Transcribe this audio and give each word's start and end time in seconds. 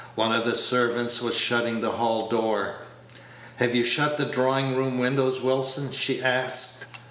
One 0.15 0.31
of 0.31 0.45
the 0.45 0.55
servants 0.57 1.21
was 1.21 1.35
shutting 1.35 1.79
the 1.81 1.91
hall 1.91 2.27
door. 2.27 2.77
"Have 3.57 3.75
you 3.75 3.83
shut 3.83 4.17
the 4.17 4.25
drawing 4.25 4.75
room 4.75 4.97
windows, 4.97 5.41
Wilson?" 5.43 5.91
she 5.91 6.19
asked. 6.23 6.87